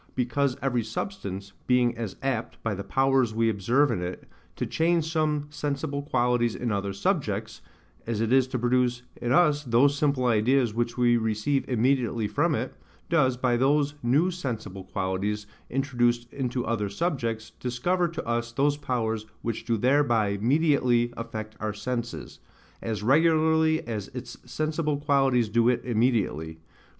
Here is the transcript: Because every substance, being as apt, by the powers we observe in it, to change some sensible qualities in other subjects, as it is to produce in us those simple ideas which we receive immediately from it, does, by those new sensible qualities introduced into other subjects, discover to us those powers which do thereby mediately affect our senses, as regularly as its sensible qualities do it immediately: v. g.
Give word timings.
Because 0.15 0.57
every 0.63 0.83
substance, 0.83 1.53
being 1.67 1.95
as 1.95 2.15
apt, 2.23 2.57
by 2.63 2.73
the 2.73 2.83
powers 2.83 3.35
we 3.35 3.49
observe 3.49 3.91
in 3.91 4.01
it, 4.01 4.27
to 4.55 4.65
change 4.65 5.05
some 5.05 5.45
sensible 5.51 6.01
qualities 6.01 6.55
in 6.55 6.71
other 6.71 6.91
subjects, 6.91 7.61
as 8.07 8.19
it 8.19 8.33
is 8.33 8.47
to 8.47 8.57
produce 8.57 9.03
in 9.17 9.31
us 9.31 9.63
those 9.63 9.95
simple 9.95 10.25
ideas 10.25 10.73
which 10.73 10.97
we 10.97 11.17
receive 11.17 11.69
immediately 11.69 12.27
from 12.27 12.55
it, 12.55 12.73
does, 13.09 13.37
by 13.37 13.55
those 13.55 13.93
new 14.01 14.31
sensible 14.31 14.85
qualities 14.85 15.45
introduced 15.69 16.33
into 16.33 16.65
other 16.65 16.89
subjects, 16.89 17.51
discover 17.59 18.07
to 18.07 18.25
us 18.25 18.51
those 18.51 18.77
powers 18.77 19.27
which 19.43 19.65
do 19.65 19.77
thereby 19.77 20.35
mediately 20.41 21.13
affect 21.15 21.55
our 21.59 21.73
senses, 21.75 22.39
as 22.81 23.03
regularly 23.03 23.85
as 23.87 24.07
its 24.15 24.35
sensible 24.51 24.97
qualities 24.97 25.47
do 25.47 25.69
it 25.69 25.79
immediately: 25.85 26.47
v. 26.53 26.53
g. 26.53 26.59